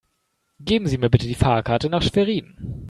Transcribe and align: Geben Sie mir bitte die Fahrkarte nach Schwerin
Geben 0.59 0.87
Sie 0.87 0.97
mir 0.97 1.11
bitte 1.11 1.27
die 1.27 1.35
Fahrkarte 1.35 1.87
nach 1.87 2.01
Schwerin 2.01 2.57